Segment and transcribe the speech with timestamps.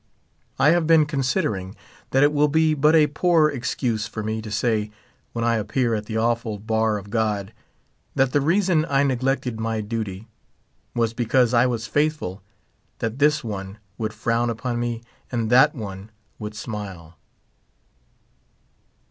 [0.57, 1.75] I have been considering
[2.09, 4.89] that it will be but a poor excuse for me to say,
[5.31, 7.53] when I appear at the awful bar of God,
[8.15, 10.27] that the reason I u collected my duty
[10.95, 12.41] was because I was faithful
[12.97, 16.09] that this one would frown upon me and that one
[16.39, 17.15] would smile.